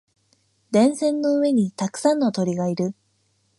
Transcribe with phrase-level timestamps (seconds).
[0.71, 2.95] 電線の上にたくさんの鳥がいる。